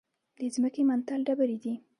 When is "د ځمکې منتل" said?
0.39-1.19